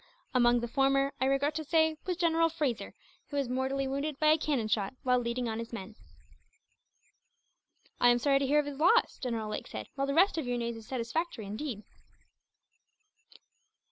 Among 0.33 0.61
the 0.61 0.67
former, 0.67 1.13
I 1.21 1.25
regret 1.25 1.53
to 1.53 1.63
say, 1.63 1.95
was 2.07 2.17
General 2.17 2.49
Fraser, 2.49 2.95
who 3.29 3.37
was 3.37 3.47
mortally 3.47 3.87
wounded 3.87 4.19
by 4.19 4.29
a 4.31 4.37
cannon 4.39 4.67
shot, 4.67 4.95
while 5.03 5.19
leading 5.19 5.47
on 5.47 5.59
his 5.59 5.71
men." 5.71 5.93
"I 7.99 8.09
am 8.09 8.17
sorry 8.17 8.39
to 8.39 8.47
hear 8.47 8.57
of 8.57 8.65
his 8.65 8.79
loss," 8.79 9.19
General 9.19 9.49
Lake 9.49 9.67
said, 9.67 9.89
"while 9.93 10.07
the 10.07 10.15
rest 10.15 10.39
of 10.39 10.47
your 10.47 10.57
news 10.57 10.75
is 10.75 10.87
satisfactory, 10.87 11.45
indeed. 11.45 11.83